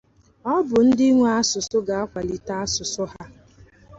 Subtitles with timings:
[0.51, 3.23] Ọ bụ ndị nwe asụsụ ga-akwalite asụsụ ha